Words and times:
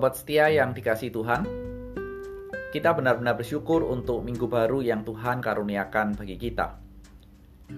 Sobat 0.00 0.16
setia 0.16 0.48
yang 0.48 0.72
dikasih 0.72 1.12
Tuhan, 1.12 1.44
kita 2.72 2.96
benar-benar 2.96 3.36
bersyukur 3.36 3.84
untuk 3.84 4.24
minggu 4.24 4.48
baru 4.48 4.80
yang 4.80 5.04
Tuhan 5.04 5.44
karuniakan 5.44 6.16
bagi 6.16 6.40
kita. 6.40 6.80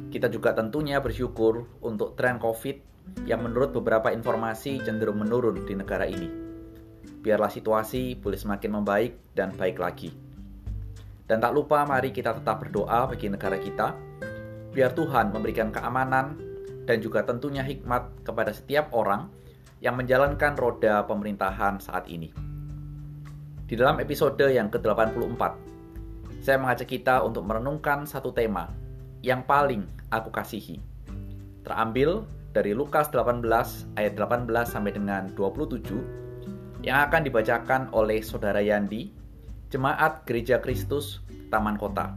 Kita 0.07 0.31
juga 0.31 0.55
tentunya 0.55 1.03
bersyukur 1.03 1.83
untuk 1.83 2.15
tren 2.15 2.39
COVID 2.39 2.79
yang 3.27 3.43
menurut 3.43 3.75
beberapa 3.75 4.15
informasi 4.15 4.79
cenderung 4.87 5.19
menurun 5.19 5.67
di 5.67 5.75
negara 5.75 6.07
ini. 6.07 6.31
Biarlah 7.27 7.51
situasi 7.51 8.15
boleh 8.15 8.39
semakin 8.39 8.71
membaik 8.71 9.35
dan 9.35 9.51
baik 9.59 9.83
lagi. 9.83 10.15
Dan 11.27 11.43
tak 11.43 11.51
lupa 11.51 11.83
mari 11.83 12.15
kita 12.15 12.39
tetap 12.39 12.63
berdoa 12.63 13.11
bagi 13.11 13.35
negara 13.35 13.59
kita, 13.59 13.99
biar 14.71 14.95
Tuhan 14.95 15.35
memberikan 15.35 15.75
keamanan 15.75 16.39
dan 16.87 17.03
juga 17.03 17.27
tentunya 17.27 17.67
hikmat 17.67 18.23
kepada 18.23 18.55
setiap 18.55 18.95
orang 18.95 19.42
yang 19.83 19.99
menjalankan 19.99 20.55
roda 20.55 21.03
pemerintahan 21.11 21.83
saat 21.83 22.07
ini. 22.07 22.31
Di 23.67 23.75
dalam 23.75 23.99
episode 23.99 24.39
yang 24.47 24.71
ke-84, 24.71 25.43
saya 26.39 26.57
mengajak 26.63 26.87
kita 26.87 27.19
untuk 27.27 27.43
merenungkan 27.43 28.07
satu 28.07 28.31
tema 28.31 28.71
yang 29.27 29.43
paling 29.43 29.83
aku 30.15 30.31
kasihi. 30.31 30.79
Terambil 31.67 32.23
dari 32.55 32.79
Lukas 32.79 33.11
18 33.11 33.43
ayat 33.99 34.13
18 34.15 34.47
sampai 34.67 34.93
dengan 34.95 35.31
27 35.35 36.87
yang 36.87 37.07
akan 37.11 37.23
dibacakan 37.27 37.91
oleh 37.95 38.23
Saudara 38.23 38.59
Yandi, 38.59 39.11
Jemaat 39.71 40.27
Gereja 40.27 40.59
Kristus 40.59 41.23
Taman 41.51 41.79
Kota. 41.79 42.15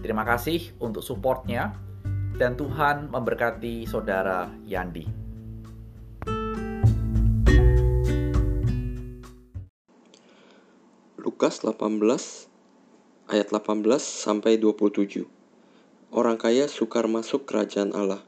Terima 0.00 0.24
kasih 0.24 0.72
untuk 0.80 1.04
supportnya 1.04 1.76
dan 2.40 2.56
Tuhan 2.56 3.12
memberkati 3.12 3.84
Saudara 3.84 4.48
Yandi. 4.64 5.19
Lukas 11.30 11.62
18 11.62 12.02
ayat 13.30 13.54
18 13.54 13.86
sampai 14.02 14.58
27. 14.58 15.30
Orang 16.10 16.34
kaya 16.34 16.66
sukar 16.66 17.06
masuk 17.06 17.46
kerajaan 17.46 17.94
Allah. 17.94 18.18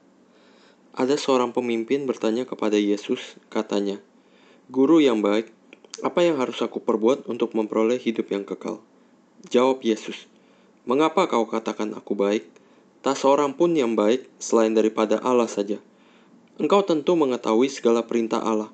Ada 0.95 1.19
seorang 1.19 1.51
pemimpin 1.51 2.07
bertanya 2.07 2.47
kepada 2.47 2.79
Yesus, 2.79 3.35
katanya, 3.51 3.99
"Guru 4.71 5.03
yang 5.03 5.19
baik, 5.19 5.51
apa 6.07 6.23
yang 6.23 6.39
harus 6.39 6.63
aku 6.63 6.79
perbuat 6.79 7.27
untuk 7.27 7.59
memperoleh 7.59 7.99
hidup 7.99 8.31
yang 8.31 8.47
kekal?" 8.47 8.79
Jawab 9.51 9.83
Yesus, 9.83 10.31
"Mengapa 10.87 11.27
kau 11.27 11.43
katakan 11.51 11.99
aku 11.99 12.15
baik? 12.15 12.47
Tak 13.03 13.19
seorang 13.19 13.59
pun 13.59 13.75
yang 13.75 13.99
baik 13.99 14.31
selain 14.39 14.79
daripada 14.79 15.19
Allah 15.27 15.51
saja. 15.51 15.83
Engkau 16.63 16.87
tentu 16.87 17.19
mengetahui 17.19 17.67
segala 17.67 18.07
perintah 18.07 18.39
Allah. 18.39 18.71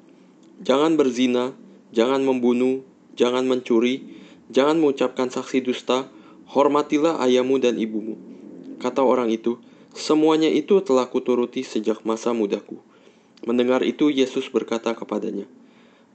Jangan 0.60 1.00
berzina, 1.00 1.56
jangan 1.96 2.20
membunuh, 2.28 2.84
jangan 3.16 3.48
mencuri, 3.48 4.17
Jangan 4.48 4.80
mengucapkan 4.80 5.28
saksi 5.28 5.60
dusta, 5.60 6.08
hormatilah 6.48 7.20
ayahmu 7.20 7.60
dan 7.60 7.76
ibumu. 7.76 8.16
Kata 8.80 9.04
orang 9.04 9.28
itu, 9.28 9.60
semuanya 9.92 10.48
itu 10.48 10.80
telah 10.80 11.04
kuturuti 11.10 11.60
sejak 11.60 12.06
masa 12.08 12.32
mudaku. 12.32 12.80
Mendengar 13.44 13.84
itu, 13.84 14.08
Yesus 14.08 14.48
berkata 14.48 14.96
kepadanya, 14.96 15.44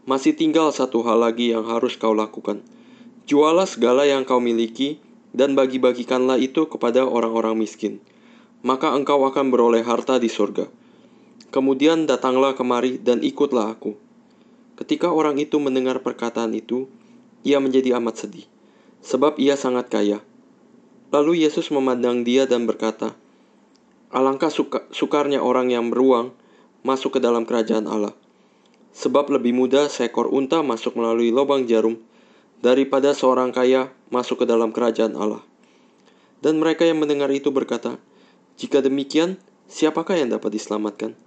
Masih 0.09 0.33
tinggal 0.33 0.73
satu 0.73 1.05
hal 1.05 1.21
lagi 1.21 1.53
yang 1.53 1.63
harus 1.69 1.95
kau 1.95 2.11
lakukan. 2.11 2.65
Jualah 3.29 3.69
segala 3.69 4.03
yang 4.03 4.25
kau 4.25 4.41
miliki, 4.41 4.99
dan 5.33 5.57
bagi-bagikanlah 5.57 6.37
itu 6.37 6.69
kepada 6.69 7.05
orang-orang 7.05 7.57
miskin. 7.57 8.01
Maka 8.61 8.93
engkau 8.95 9.23
akan 9.27 9.49
beroleh 9.49 9.83
harta 9.83 10.21
di 10.21 10.29
surga. 10.29 10.69
Kemudian 11.53 12.09
datanglah 12.09 12.57
kemari 12.57 12.97
dan 12.97 13.21
ikutlah 13.21 13.77
aku. 13.77 13.93
Ketika 14.73 15.13
orang 15.13 15.37
itu 15.37 15.61
mendengar 15.61 16.01
perkataan 16.01 16.57
itu, 16.57 16.89
ia 17.43 17.59
menjadi 17.59 17.99
amat 17.99 18.25
sedih, 18.27 18.47
sebab 19.03 19.35
ia 19.37 19.59
sangat 19.59 19.91
kaya. 19.91 20.19
Lalu 21.13 21.45
Yesus 21.45 21.69
memandang 21.69 22.25
dia 22.25 22.49
dan 22.49 22.65
berkata, 22.65 23.13
Alangkah 24.09 24.49
suka, 24.49 24.85
sukarnya 24.89 25.43
orang 25.43 25.69
yang 25.69 25.91
beruang 25.93 26.33
masuk 26.81 27.17
ke 27.17 27.19
dalam 27.21 27.45
kerajaan 27.45 27.85
Allah. 27.85 28.13
Sebab 28.93 29.29
lebih 29.29 29.57
mudah 29.57 29.89
seekor 29.89 30.29
unta 30.29 30.61
masuk 30.61 30.93
melalui 30.93 31.33
lubang 31.33 31.65
jarum 31.65 31.97
daripada 32.61 33.11
seorang 33.17 33.49
kaya 33.49 33.89
masuk 34.13 34.41
ke 34.41 34.45
dalam 34.45 34.69
kerajaan 34.69 35.17
Allah. 35.17 35.41
Dan 36.45 36.61
mereka 36.61 36.85
yang 36.85 37.01
mendengar 37.01 37.31
itu 37.33 37.49
berkata, 37.49 37.97
Jika 38.61 38.85
demikian, 38.85 39.41
siapakah 39.65 40.13
yang 40.13 40.29
dapat 40.29 40.53
diselamatkan? 40.53 41.17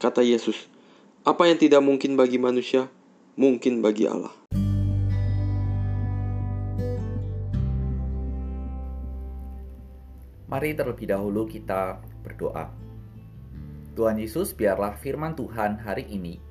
Kata 0.00 0.24
Yesus, 0.24 0.64
apa 1.28 1.44
yang 1.44 1.60
tidak 1.60 1.84
mungkin 1.84 2.16
bagi 2.16 2.40
manusia, 2.40 2.88
mungkin 3.36 3.84
bagi 3.84 4.08
Allah. 4.08 4.32
Mari 10.50 10.74
terlebih 10.74 11.06
dahulu 11.06 11.46
kita 11.46 12.02
berdoa. 12.26 12.66
Tuhan 13.94 14.18
Yesus, 14.18 14.50
biarlah 14.50 14.98
firman 14.98 15.38
Tuhan 15.38 15.78
hari 15.78 16.10
ini 16.10 16.42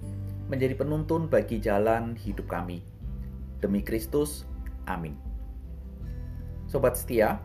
menjadi 0.48 0.80
penuntun 0.80 1.28
bagi 1.28 1.60
jalan 1.60 2.16
hidup 2.16 2.48
kami. 2.48 2.80
Demi 3.60 3.84
Kristus, 3.84 4.48
amin. 4.88 5.20
Sobat 6.72 6.96
setia, 6.96 7.44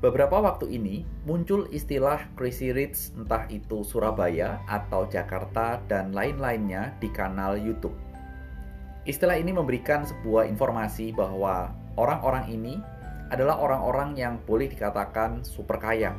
beberapa 0.00 0.40
waktu 0.40 0.72
ini 0.72 1.04
muncul 1.28 1.68
istilah 1.68 2.32
Crazy 2.32 2.72
Rich 2.72 3.12
entah 3.20 3.44
itu 3.52 3.84
Surabaya 3.84 4.56
atau 4.72 5.04
Jakarta 5.04 5.84
dan 5.84 6.16
lain-lainnya 6.16 6.96
di 6.96 7.12
kanal 7.12 7.60
YouTube. 7.60 7.94
Istilah 9.04 9.36
ini 9.36 9.52
memberikan 9.52 10.08
sebuah 10.08 10.48
informasi 10.48 11.12
bahwa 11.12 11.76
orang-orang 12.00 12.48
ini 12.48 12.80
adalah 13.30 13.58
orang-orang 13.62 14.18
yang 14.18 14.34
boleh 14.44 14.66
dikatakan 14.66 15.46
super 15.46 15.78
kaya. 15.78 16.14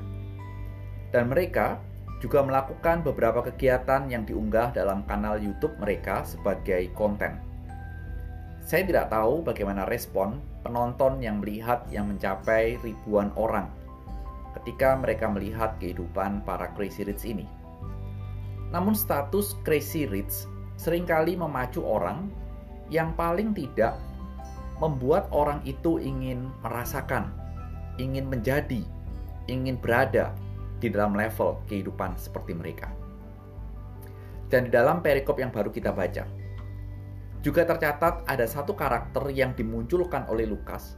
Dan 1.11 1.27
mereka 1.27 1.79
juga 2.23 2.45
melakukan 2.45 3.03
beberapa 3.03 3.43
kegiatan 3.43 4.07
yang 4.07 4.23
diunggah 4.23 4.71
dalam 4.71 5.03
kanal 5.09 5.35
YouTube 5.41 5.75
mereka 5.81 6.23
sebagai 6.23 6.87
konten. 6.95 7.41
Saya 8.61 8.85
tidak 8.87 9.11
tahu 9.11 9.41
bagaimana 9.41 9.83
respon 9.89 10.39
penonton 10.61 11.19
yang 11.19 11.41
melihat 11.41 11.83
yang 11.89 12.07
mencapai 12.07 12.77
ribuan 12.85 13.33
orang 13.33 13.67
ketika 14.61 14.93
mereka 14.99 15.25
melihat 15.31 15.75
kehidupan 15.81 16.45
para 16.45 16.69
Crazy 16.77 17.01
Rich 17.07 17.25
ini. 17.25 17.49
Namun 18.69 18.93
status 18.93 19.57
Crazy 19.65 20.05
Rich 20.05 20.45
sering 20.77 21.09
kali 21.09 21.35
memacu 21.35 21.81
orang 21.81 22.29
yang 22.93 23.15
paling 23.17 23.55
tidak 23.55 23.97
membuat 24.81 25.29
orang 25.29 25.61
itu 25.61 26.01
ingin 26.01 26.49
merasakan, 26.65 27.29
ingin 28.01 28.25
menjadi, 28.25 28.81
ingin 29.45 29.77
berada 29.77 30.33
di 30.81 30.89
dalam 30.89 31.13
level 31.13 31.61
kehidupan 31.69 32.17
seperti 32.17 32.57
mereka. 32.57 32.89
Dan 34.49 34.67
di 34.67 34.71
dalam 34.73 35.05
perikop 35.05 35.37
yang 35.37 35.53
baru 35.53 35.69
kita 35.69 35.93
baca, 35.93 36.25
juga 37.45 37.61
tercatat 37.63 38.25
ada 38.25 38.45
satu 38.49 38.73
karakter 38.73 39.29
yang 39.29 39.53
dimunculkan 39.53 40.25
oleh 40.27 40.49
Lukas 40.49 40.97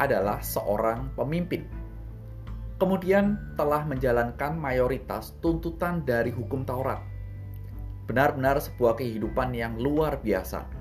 adalah 0.00 0.40
seorang 0.40 1.12
pemimpin. 1.12 1.68
Kemudian 2.80 3.36
telah 3.60 3.84
menjalankan 3.84 4.56
mayoritas 4.56 5.36
tuntutan 5.44 6.00
dari 6.08 6.32
hukum 6.32 6.64
Taurat. 6.64 7.04
Benar-benar 8.08 8.56
sebuah 8.64 8.96
kehidupan 8.96 9.52
yang 9.52 9.76
luar 9.76 10.16
biasa 10.24 10.79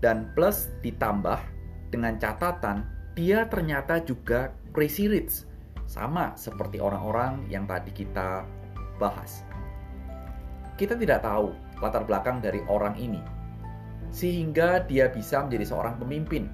dan 0.00 0.32
plus 0.32 0.72
ditambah 0.80 1.38
dengan 1.92 2.16
catatan 2.16 2.88
dia 3.12 3.44
ternyata 3.46 4.00
juga 4.00 4.48
crazy 4.72 5.12
rich 5.12 5.44
sama 5.84 6.32
seperti 6.38 6.80
orang-orang 6.80 7.44
yang 7.52 7.68
tadi 7.68 7.92
kita 7.92 8.46
bahas. 8.96 9.44
Kita 10.80 10.96
tidak 10.96 11.20
tahu 11.20 11.52
latar 11.84 12.08
belakang 12.08 12.40
dari 12.40 12.64
orang 12.70 12.96
ini 12.96 13.20
sehingga 14.10 14.82
dia 14.88 15.12
bisa 15.12 15.44
menjadi 15.44 15.74
seorang 15.74 16.00
pemimpin. 16.00 16.48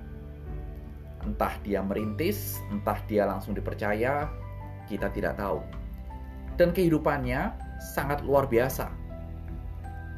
Entah 1.23 1.55
dia 1.63 1.83
merintis, 1.83 2.59
entah 2.71 2.99
dia 3.07 3.27
langsung 3.27 3.55
dipercaya, 3.55 4.31
kita 4.91 5.11
tidak 5.11 5.39
tahu. 5.39 5.63
Dan 6.57 6.73
kehidupannya 6.73 7.53
sangat 7.95 8.25
luar 8.25 8.49
biasa. 8.49 8.89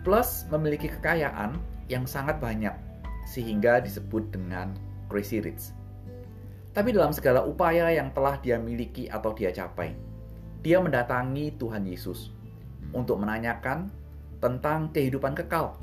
Plus 0.07 0.47
memiliki 0.53 0.87
kekayaan 0.87 1.59
yang 1.91 2.05
sangat 2.07 2.39
banyak 2.39 2.88
sehingga 3.29 3.85
disebut 3.85 4.33
dengan 4.33 4.73
crazy 5.13 5.45
rich. 5.45 5.77
Tapi 6.73 6.97
dalam 6.97 7.13
segala 7.13 7.45
upaya 7.45 7.93
yang 7.93 8.09
telah 8.17 8.41
dia 8.41 8.57
miliki 8.57 9.05
atau 9.13 9.37
dia 9.37 9.53
capai, 9.53 9.93
dia 10.65 10.81
mendatangi 10.81 11.53
Tuhan 11.61 11.85
Yesus 11.85 12.33
untuk 12.97 13.21
menanyakan 13.21 13.93
tentang 14.41 14.89
kehidupan 14.97 15.37
kekal. 15.37 15.77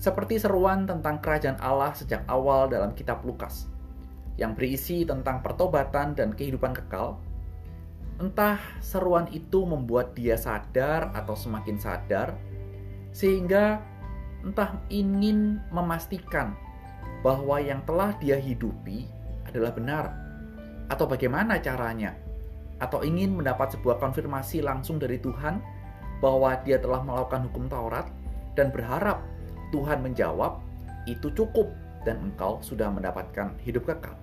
Seperti 0.00 0.40
seruan 0.40 0.88
tentang 0.88 1.20
kerajaan 1.20 1.60
Allah 1.60 1.92
sejak 1.92 2.24
awal 2.26 2.72
dalam 2.72 2.96
kitab 2.96 3.20
Lukas, 3.22 3.68
yang 4.40 4.56
berisi 4.56 5.04
tentang 5.04 5.44
pertobatan 5.44 6.16
dan 6.16 6.32
kehidupan 6.32 6.72
kekal, 6.72 7.20
entah 8.16 8.56
seruan 8.80 9.28
itu 9.28 9.68
membuat 9.68 10.16
dia 10.16 10.40
sadar 10.40 11.12
atau 11.12 11.36
semakin 11.36 11.76
sadar, 11.76 12.32
sehingga 13.12 13.84
entah 14.44 14.80
ingin 14.88 15.60
memastikan 15.68 16.56
bahwa 17.20 17.60
yang 17.60 17.84
telah 17.84 18.16
dia 18.16 18.40
hidupi 18.40 19.04
adalah 19.44 19.72
benar, 19.74 20.04
atau 20.88 21.04
bagaimana 21.04 21.60
caranya, 21.60 22.16
atau 22.80 23.04
ingin 23.04 23.36
mendapat 23.36 23.76
sebuah 23.76 24.00
konfirmasi 24.00 24.64
langsung 24.64 24.96
dari 24.96 25.20
Tuhan 25.20 25.60
bahwa 26.24 26.56
dia 26.64 26.80
telah 26.80 27.04
melakukan 27.04 27.48
hukum 27.52 27.68
Taurat 27.68 28.08
dan 28.56 28.72
berharap 28.72 29.20
Tuhan 29.70 30.00
menjawab, 30.00 30.60
"Itu 31.04 31.32
cukup, 31.32 31.68
dan 32.04 32.32
engkau 32.32 32.60
sudah 32.64 32.88
mendapatkan 32.88 33.56
hidup 33.60 33.84
kekal." 33.88 34.16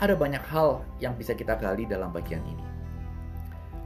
Ada 0.00 0.16
banyak 0.16 0.40
hal 0.48 0.80
yang 1.00 1.12
bisa 1.16 1.36
kita 1.36 1.60
gali 1.60 1.84
dalam 1.84 2.08
bagian 2.08 2.40
ini. 2.44 2.64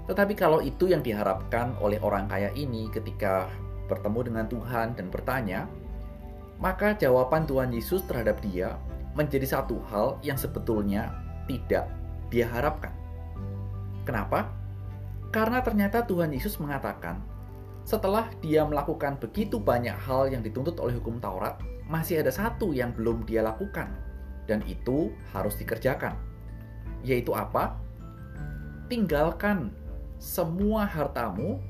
Tetapi 0.06 0.36
kalau 0.36 0.60
itu 0.60 0.86
yang 0.86 1.00
diharapkan 1.00 1.74
oleh 1.80 1.98
orang 2.04 2.28
kaya 2.28 2.52
ini 2.54 2.86
ketika 2.92 3.48
bertemu 3.86 4.20
dengan 4.32 4.46
Tuhan 4.48 4.96
dan 4.96 5.06
bertanya, 5.12 5.68
maka 6.58 6.94
jawaban 6.96 7.44
Tuhan 7.44 7.74
Yesus 7.74 8.06
terhadap 8.06 8.40
dia 8.40 8.78
menjadi 9.14 9.46
satu 9.46 9.78
hal 9.90 10.18
yang 10.26 10.38
sebetulnya 10.38 11.14
tidak 11.46 11.86
dia 12.32 12.48
harapkan. 12.50 12.90
Kenapa? 14.04 14.50
Karena 15.30 15.62
ternyata 15.62 16.06
Tuhan 16.06 16.30
Yesus 16.30 16.58
mengatakan, 16.62 17.18
setelah 17.84 18.30
dia 18.40 18.64
melakukan 18.64 19.20
begitu 19.20 19.60
banyak 19.60 19.94
hal 19.94 20.32
yang 20.32 20.40
dituntut 20.40 20.78
oleh 20.80 20.96
hukum 20.96 21.20
Taurat, 21.20 21.60
masih 21.84 22.24
ada 22.24 22.32
satu 22.32 22.72
yang 22.72 22.96
belum 22.96 23.28
dia 23.28 23.44
lakukan, 23.44 23.92
dan 24.48 24.64
itu 24.64 25.12
harus 25.36 25.52
dikerjakan. 25.60 26.16
Yaitu 27.04 27.36
apa? 27.36 27.76
Tinggalkan 28.88 29.68
semua 30.16 30.88
hartamu, 30.88 31.60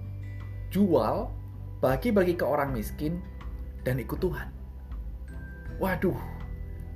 jual, 0.70 1.30
bagi-bagi 1.84 2.40
ke 2.40 2.48
orang 2.48 2.72
miskin, 2.72 3.20
dan 3.84 4.00
ikut 4.00 4.16
Tuhan. 4.16 4.48
Waduh, 5.76 6.16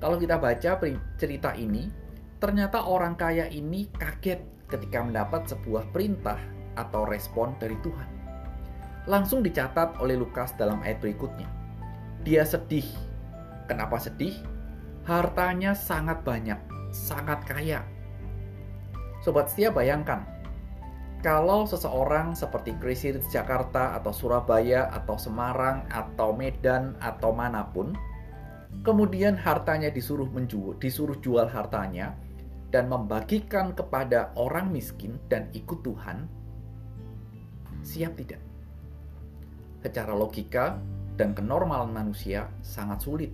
kalau 0.00 0.16
kita 0.16 0.40
baca 0.40 0.80
cerita 1.20 1.52
ini, 1.52 1.92
ternyata 2.40 2.88
orang 2.88 3.12
kaya 3.12 3.52
ini 3.52 3.92
kaget 4.00 4.40
ketika 4.72 5.04
mendapat 5.04 5.44
sebuah 5.44 5.92
perintah 5.92 6.40
atau 6.80 7.04
respon 7.04 7.52
dari 7.60 7.76
Tuhan. 7.84 8.08
Langsung 9.04 9.44
dicatat 9.44 10.00
oleh 10.00 10.16
Lukas 10.16 10.56
dalam 10.56 10.80
ayat 10.80 11.04
berikutnya. 11.04 11.52
Dia 12.24 12.48
sedih. 12.48 12.88
Kenapa 13.68 14.00
sedih? 14.00 14.40
Hartanya 15.04 15.76
sangat 15.76 16.24
banyak, 16.24 16.56
sangat 16.96 17.44
kaya. 17.44 17.84
Sobat 19.20 19.52
setia 19.52 19.68
bayangkan, 19.68 20.24
kalau 21.18 21.66
seseorang 21.66 22.38
seperti 22.38 22.78
Chrissy 22.78 23.18
di 23.18 23.22
Jakarta 23.26 23.98
atau 23.98 24.14
Surabaya 24.14 24.86
atau 24.94 25.18
Semarang 25.18 25.82
atau 25.90 26.30
Medan 26.30 26.94
atau 27.02 27.34
mana 27.34 27.66
pun, 27.74 27.90
kemudian 28.86 29.34
hartanya 29.34 29.90
disuruh 29.90 30.30
menjual, 30.30 30.78
disuruh 30.78 31.18
jual 31.18 31.50
hartanya 31.50 32.14
dan 32.70 32.86
membagikan 32.86 33.74
kepada 33.74 34.30
orang 34.38 34.70
miskin 34.70 35.18
dan 35.26 35.50
ikut 35.56 35.82
Tuhan, 35.82 36.30
siap 37.82 38.14
tidak? 38.14 38.42
Secara 39.82 40.14
logika 40.14 40.78
dan 41.18 41.34
kenormalan 41.34 41.90
manusia 41.90 42.46
sangat 42.62 43.02
sulit 43.02 43.32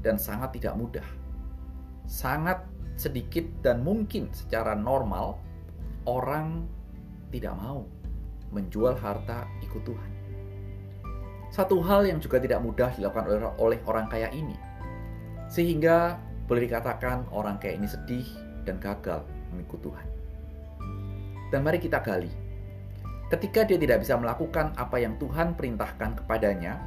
dan 0.00 0.16
sangat 0.16 0.56
tidak 0.56 0.80
mudah. 0.80 1.08
Sangat 2.08 2.64
sedikit 2.96 3.44
dan 3.60 3.84
mungkin 3.84 4.32
secara 4.32 4.72
normal 4.72 5.36
orang 6.08 6.77
tidak 7.28 7.54
mau 7.56 7.84
menjual 8.52 8.96
harta 8.96 9.44
ikut 9.60 9.82
Tuhan. 9.84 10.10
Satu 11.48 11.80
hal 11.80 12.04
yang 12.04 12.20
juga 12.20 12.36
tidak 12.40 12.60
mudah 12.60 12.92
dilakukan 12.96 13.56
oleh 13.56 13.80
orang 13.88 14.08
kaya 14.08 14.28
ini, 14.32 14.56
sehingga 15.48 16.20
boleh 16.44 16.68
dikatakan 16.68 17.28
orang 17.32 17.56
kaya 17.56 17.76
ini 17.76 17.88
sedih 17.88 18.24
dan 18.68 18.76
gagal 18.80 19.24
mengikut 19.52 19.80
Tuhan. 19.80 20.06
Dan 21.48 21.64
mari 21.64 21.80
kita 21.80 22.04
gali. 22.04 22.28
Ketika 23.28 23.64
dia 23.64 23.76
tidak 23.80 24.04
bisa 24.04 24.16
melakukan 24.16 24.72
apa 24.76 24.96
yang 25.00 25.16
Tuhan 25.20 25.56
perintahkan 25.56 26.24
kepadanya, 26.24 26.80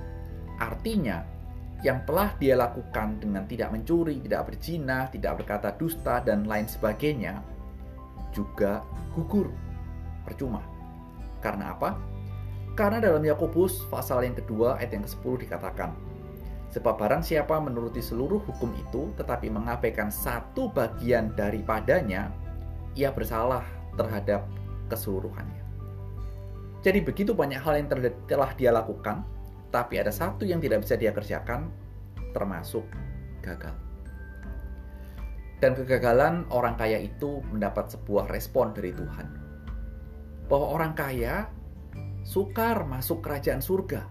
artinya 0.57 1.25
yang 1.81 2.05
telah 2.05 2.33
dia 2.37 2.53
lakukan 2.53 3.17
dengan 3.17 3.45
tidak 3.49 3.73
mencuri, 3.73 4.21
tidak 4.21 4.53
berzina, 4.53 5.09
tidak 5.09 5.41
berkata 5.41 5.73
dusta, 5.73 6.21
dan 6.21 6.45
lain 6.45 6.69
sebagainya, 6.69 7.41
juga 8.33 8.85
gugur 9.17 9.49
percuma. 10.31 10.63
Karena 11.43 11.75
apa? 11.75 11.99
Karena 12.71 13.03
dalam 13.03 13.19
Yakobus 13.19 13.83
pasal 13.91 14.23
yang 14.23 14.39
kedua 14.39 14.79
ayat 14.79 14.95
yang 14.95 15.03
ke-10 15.03 15.43
dikatakan, 15.43 15.91
Sebab 16.71 17.03
barang 17.03 17.19
siapa 17.19 17.59
menuruti 17.59 17.99
seluruh 17.99 18.39
hukum 18.47 18.71
itu 18.79 19.11
tetapi 19.19 19.51
mengabaikan 19.51 20.07
satu 20.07 20.71
bagian 20.71 21.35
daripadanya, 21.35 22.31
ia 22.95 23.11
bersalah 23.11 23.67
terhadap 23.99 24.47
keseluruhannya. 24.87 25.59
Jadi 26.79 27.03
begitu 27.03 27.35
banyak 27.35 27.59
hal 27.59 27.75
yang 27.75 27.91
telah 28.23 28.55
dia 28.55 28.71
lakukan, 28.71 29.27
tapi 29.67 29.99
ada 29.99 30.15
satu 30.15 30.47
yang 30.47 30.63
tidak 30.63 30.87
bisa 30.87 30.95
dia 30.95 31.11
kerjakan, 31.11 31.67
termasuk 32.31 32.87
gagal. 33.43 33.75
Dan 35.59 35.75
kegagalan 35.75 36.47
orang 36.55 36.79
kaya 36.79 37.03
itu 37.03 37.43
mendapat 37.51 37.91
sebuah 37.91 38.31
respon 38.31 38.71
dari 38.71 38.95
Tuhan 38.95 39.40
bahwa 40.51 40.75
orang 40.75 40.91
kaya 40.91 41.47
sukar 42.27 42.83
masuk 42.83 43.23
kerajaan 43.23 43.63
surga. 43.63 44.03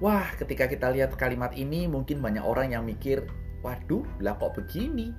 Wah, 0.00 0.24
ketika 0.40 0.64
kita 0.66 0.88
lihat 0.88 1.12
kalimat 1.20 1.52
ini, 1.52 1.84
mungkin 1.84 2.24
banyak 2.24 2.40
orang 2.40 2.72
yang 2.72 2.82
mikir, 2.88 3.28
"Waduh, 3.60 4.02
lah 4.24 4.34
kok 4.40 4.56
begini?" 4.56 5.12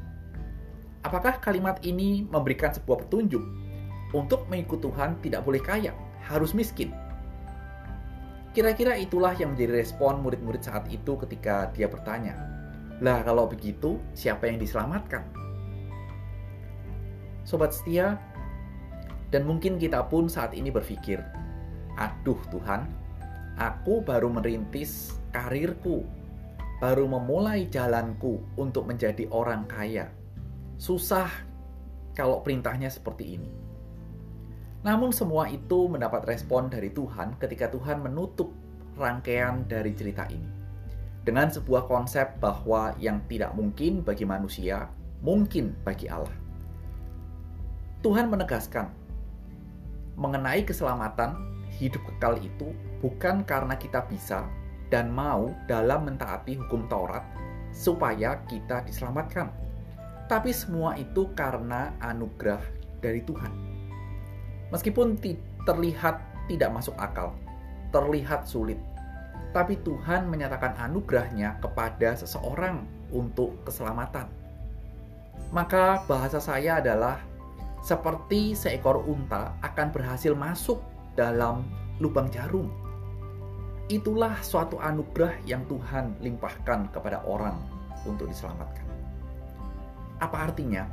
Apakah 1.06 1.38
kalimat 1.38 1.78
ini 1.86 2.26
memberikan 2.26 2.74
sebuah 2.74 3.06
petunjuk 3.06 3.44
untuk 4.18 4.50
mengikut 4.50 4.82
Tuhan 4.82 5.22
tidak 5.22 5.46
boleh 5.46 5.62
kaya, 5.62 5.94
harus 6.26 6.58
miskin? 6.58 6.90
Kira-kira 8.52 8.98
itulah 8.98 9.38
yang 9.38 9.56
menjadi 9.56 9.78
respon 9.78 10.26
murid-murid 10.26 10.66
saat 10.66 10.90
itu 10.90 11.16
ketika 11.22 11.70
dia 11.72 11.88
bertanya, 11.88 12.34
"Lah, 13.00 13.22
kalau 13.22 13.46
begitu, 13.46 14.02
siapa 14.18 14.50
yang 14.50 14.58
diselamatkan?" 14.58 15.24
Sobat 17.48 17.76
setia, 17.76 18.20
dan 19.34 19.50
mungkin 19.50 19.82
kita 19.82 20.06
pun 20.14 20.30
saat 20.30 20.54
ini 20.54 20.70
berpikir, 20.70 21.18
aduh 21.98 22.38
Tuhan, 22.54 22.86
aku 23.58 24.06
baru 24.06 24.30
merintis 24.30 25.18
karirku, 25.34 26.06
baru 26.78 27.10
memulai 27.10 27.66
jalanku 27.66 28.38
untuk 28.62 28.86
menjadi 28.86 29.26
orang 29.34 29.66
kaya. 29.66 30.14
Susah 30.78 31.34
kalau 32.14 32.46
perintahnya 32.46 32.94
seperti 32.94 33.42
ini. 33.42 33.50
Namun 34.86 35.10
semua 35.10 35.50
itu 35.50 35.90
mendapat 35.90 36.30
respon 36.30 36.70
dari 36.70 36.94
Tuhan 36.94 37.42
ketika 37.42 37.74
Tuhan 37.74 38.06
menutup 38.06 38.54
rangkaian 39.02 39.66
dari 39.66 39.98
cerita 39.98 40.30
ini. 40.30 40.62
Dengan 41.26 41.50
sebuah 41.50 41.90
konsep 41.90 42.38
bahwa 42.38 42.94
yang 43.02 43.26
tidak 43.26 43.58
mungkin 43.58 44.06
bagi 44.06 44.30
manusia, 44.30 44.94
mungkin 45.26 45.74
bagi 45.82 46.06
Allah. 46.06 46.36
Tuhan 48.04 48.28
menegaskan 48.28 49.03
mengenai 50.20 50.62
keselamatan 50.66 51.38
hidup 51.74 52.02
kekal 52.06 52.38
itu 52.38 52.70
bukan 53.02 53.42
karena 53.44 53.74
kita 53.76 54.06
bisa 54.06 54.46
dan 54.94 55.10
mau 55.10 55.50
dalam 55.66 56.06
mentaati 56.06 56.54
hukum 56.60 56.86
Taurat 56.86 57.26
supaya 57.74 58.38
kita 58.46 58.86
diselamatkan. 58.86 59.50
Tapi 60.30 60.54
semua 60.54 60.96
itu 60.96 61.28
karena 61.34 61.92
anugerah 62.00 62.62
dari 63.02 63.26
Tuhan. 63.26 63.52
Meskipun 64.70 65.18
terlihat 65.66 66.22
tidak 66.48 66.70
masuk 66.74 66.96
akal, 67.02 67.34
terlihat 67.90 68.46
sulit, 68.46 68.78
tapi 69.54 69.78
Tuhan 69.86 70.30
menyatakan 70.30 70.74
anugerahnya 70.82 71.62
kepada 71.62 72.18
seseorang 72.18 72.86
untuk 73.14 73.54
keselamatan. 73.66 74.26
Maka 75.54 76.02
bahasa 76.10 76.42
saya 76.42 76.82
adalah 76.82 77.22
seperti 77.84 78.56
seekor 78.56 79.04
unta 79.04 79.60
akan 79.60 79.92
berhasil 79.92 80.32
masuk 80.32 80.80
dalam 81.20 81.68
lubang 82.00 82.32
jarum. 82.32 82.72
Itulah 83.92 84.40
suatu 84.40 84.80
anugerah 84.80 85.44
yang 85.44 85.68
Tuhan 85.68 86.16
limpahkan 86.24 86.88
kepada 86.96 87.20
orang 87.28 87.60
untuk 88.08 88.32
diselamatkan. 88.32 88.88
Apa 90.24 90.48
artinya? 90.50 90.88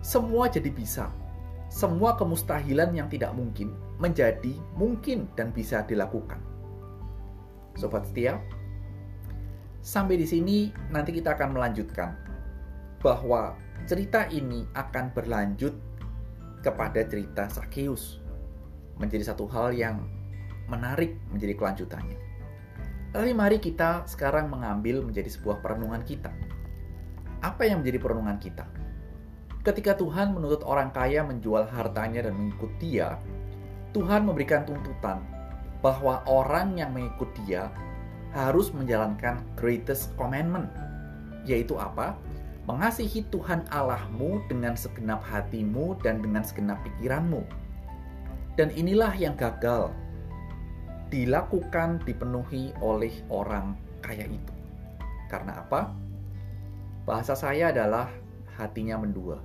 Semua 0.00 0.48
jadi 0.48 0.72
bisa. 0.72 1.12
Semua 1.68 2.16
kemustahilan 2.16 2.96
yang 2.96 3.12
tidak 3.12 3.36
mungkin 3.36 3.76
menjadi 4.00 4.56
mungkin 4.80 5.28
dan 5.36 5.52
bisa 5.52 5.84
dilakukan. 5.84 6.40
Sobat 7.76 8.08
setia, 8.08 8.40
sampai 9.84 10.16
di 10.16 10.24
sini 10.24 10.72
nanti 10.88 11.12
kita 11.12 11.36
akan 11.36 11.52
melanjutkan 11.52 12.16
bahwa 13.04 13.52
cerita 13.84 14.24
ini 14.32 14.64
akan 14.72 15.12
berlanjut 15.12 15.76
kepada 16.64 17.04
cerita 17.04 17.44
Sakeus 17.52 18.24
menjadi 18.96 19.36
satu 19.36 19.44
hal 19.52 19.76
yang 19.76 20.00
menarik 20.64 21.20
menjadi 21.28 21.52
kelanjutannya. 21.60 22.16
Tapi 23.12 23.30
mari 23.36 23.60
kita 23.60 24.08
sekarang 24.08 24.48
mengambil 24.48 25.04
menjadi 25.04 25.28
sebuah 25.28 25.60
perenungan 25.60 26.02
kita. 26.02 26.32
Apa 27.44 27.68
yang 27.68 27.84
menjadi 27.84 28.00
perenungan 28.00 28.40
kita? 28.40 28.64
Ketika 29.60 29.94
Tuhan 29.94 30.32
menuntut 30.32 30.64
orang 30.64 30.90
kaya 30.90 31.22
menjual 31.22 31.68
hartanya 31.68 32.26
dan 32.26 32.34
mengikut 32.36 32.72
Dia, 32.80 33.20
Tuhan 33.94 34.26
memberikan 34.26 34.66
tuntutan 34.66 35.22
bahwa 35.84 36.24
orang 36.24 36.80
yang 36.80 36.90
mengikut 36.90 37.28
Dia 37.44 37.68
harus 38.34 38.74
menjalankan 38.74 39.46
greatest 39.54 40.10
commandment, 40.18 40.66
yaitu 41.46 41.78
apa? 41.78 42.18
Mengasihi 42.64 43.28
Tuhan 43.28 43.68
Allahmu 43.68 44.40
dengan 44.48 44.72
segenap 44.72 45.20
hatimu 45.20 46.00
dan 46.00 46.24
dengan 46.24 46.40
segenap 46.40 46.80
pikiranmu. 46.80 47.44
Dan 48.56 48.72
inilah 48.72 49.12
yang 49.20 49.36
gagal 49.36 49.92
dilakukan, 51.12 52.00
dipenuhi 52.08 52.72
oleh 52.80 53.12
orang 53.28 53.76
kaya 54.00 54.24
itu. 54.24 54.54
Karena 55.28 55.60
apa? 55.60 55.92
Bahasa 57.04 57.36
saya 57.36 57.68
adalah 57.68 58.08
hatinya 58.56 58.96
mendua. 58.96 59.44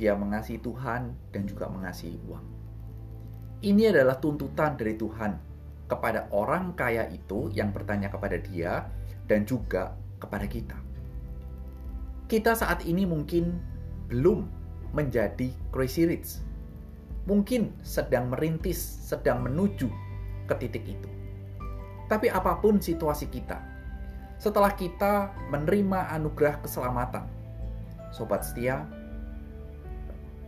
Dia 0.00 0.16
mengasihi 0.16 0.64
Tuhan 0.64 1.12
dan 1.28 1.44
juga 1.44 1.68
mengasihi 1.68 2.16
uang. 2.24 2.46
Ini 3.60 3.92
adalah 3.92 4.16
tuntutan 4.16 4.80
dari 4.80 4.96
Tuhan 4.96 5.36
kepada 5.92 6.32
orang 6.32 6.72
kaya 6.72 7.04
itu 7.12 7.52
yang 7.52 7.68
bertanya 7.68 8.08
kepada 8.08 8.40
dia 8.40 8.88
dan 9.28 9.44
juga 9.44 9.92
kepada 10.16 10.48
kita 10.48 10.93
kita 12.28 12.56
saat 12.56 12.80
ini 12.88 13.04
mungkin 13.04 13.60
belum 14.08 14.48
menjadi 14.96 15.52
crazy 15.74 16.08
rich. 16.08 16.40
Mungkin 17.24 17.72
sedang 17.80 18.32
merintis, 18.32 18.80
sedang 18.80 19.44
menuju 19.44 19.88
ke 20.44 20.54
titik 20.60 20.84
itu. 20.84 21.10
Tapi 22.08 22.28
apa 22.28 22.60
pun 22.60 22.76
situasi 22.76 23.32
kita, 23.32 23.56
setelah 24.36 24.76
kita 24.76 25.32
menerima 25.48 26.12
anugerah 26.12 26.60
keselamatan, 26.60 27.24
sobat 28.12 28.44
setia, 28.44 28.84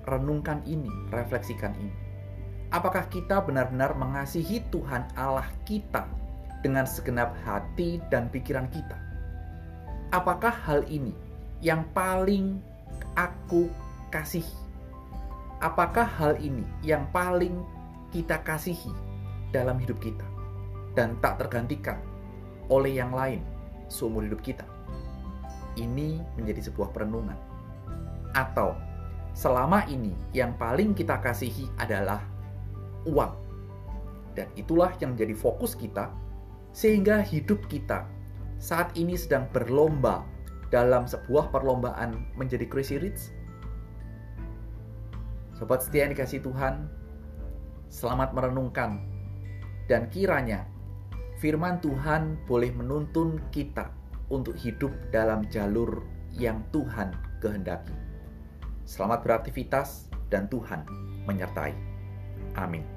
renungkan 0.05 0.61
ini, 0.69 0.93
refleksikan 1.11 1.73
ini. 1.81 1.93
Apakah 2.77 3.09
kita 3.09 3.41
benar-benar 3.41 3.97
mengasihi 3.97 4.61
Tuhan 4.69 5.09
Allah 5.17 5.49
kita 5.65 6.05
dengan 6.61 6.85
segenap 6.85 7.33
hati 7.49 8.05
dan 8.13 8.29
pikiran 8.29 8.69
kita? 8.69 9.01
Apakah 10.13 10.53
hal 10.53 10.85
ini 10.93 11.26
yang 11.67 11.83
paling 11.91 12.63
aku 13.19 13.67
kasihi? 14.15 14.55
Apakah 15.59 16.07
hal 16.07 16.39
ini 16.39 16.63
yang 16.87 17.11
paling 17.11 17.59
kita 18.15 18.39
kasihi 18.47 18.95
dalam 19.51 19.83
hidup 19.83 19.99
kita 19.99 20.23
dan 20.95 21.19
tak 21.19 21.43
tergantikan 21.43 21.99
oleh 22.71 22.95
yang 22.95 23.11
lain 23.11 23.43
seumur 23.91 24.23
hidup 24.23 24.47
kita? 24.47 24.63
Ini 25.75 26.23
menjadi 26.39 26.71
sebuah 26.71 26.95
perenungan. 26.95 27.35
Atau 28.31 28.79
selama 29.35 29.83
ini 29.91 30.15
yang 30.31 30.55
paling 30.55 30.95
kita 30.95 31.19
kasihi 31.19 31.67
adalah 31.83 32.23
uang. 33.11 33.35
Dan 34.39 34.47
itulah 34.55 34.95
yang 35.03 35.19
menjadi 35.19 35.35
fokus 35.35 35.75
kita 35.75 36.15
sehingga 36.71 37.27
hidup 37.27 37.67
kita 37.67 38.07
saat 38.61 38.95
ini 38.95 39.19
sedang 39.19 39.49
berlomba 39.51 40.36
dalam 40.71 41.07
sebuah 41.07 41.55
perlombaan 41.55 42.35
menjadi 42.35 42.67
crazy 42.67 42.99
rich? 42.99 43.31
Sobat 45.57 45.81
setia 45.81 46.05
yang 46.05 46.13
dikasih 46.13 46.45
Tuhan, 46.45 46.91
selamat 47.89 48.37
merenungkan 48.37 49.01
dan 49.89 50.11
kiranya 50.13 50.69
firman 51.39 51.81
Tuhan 51.81 52.37
boleh 52.45 52.75
menuntun 52.75 53.41
kita 53.55 53.89
untuk 54.29 54.59
hidup 54.59 54.91
dalam 55.15 55.47
jalur 55.49 56.03
yang 56.35 56.61
Tuhan 56.75 57.15
kehendaki. 57.39 57.95
Selamat 58.87 59.23
beraktivitas 59.23 60.11
dan 60.29 60.51
Tuhan 60.51 60.85
menyertai. 61.27 61.75
Amin. 62.59 62.96